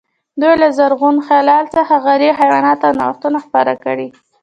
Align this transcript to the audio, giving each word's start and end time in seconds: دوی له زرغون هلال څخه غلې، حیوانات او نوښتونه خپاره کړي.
دوی 0.41 0.55
له 0.61 0.67
زرغون 0.77 1.15
هلال 1.27 1.65
څخه 1.75 1.93
غلې، 2.05 2.29
حیوانات 2.39 2.79
او 2.87 2.91
نوښتونه 2.99 3.37
خپاره 3.45 3.73
کړي. 3.83 4.07